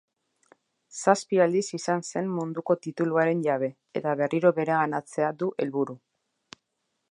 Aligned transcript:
Zazpi 0.99 1.41
aldiz 1.45 1.61
izan 1.77 2.01
zen 2.13 2.31
munduko 2.37 2.77
tituluaren 2.87 3.45
jabe 3.49 3.71
eta 4.01 4.17
berriro 4.23 4.55
bereganatzea 4.61 5.31
du 5.43 5.53
helburu. 5.63 6.01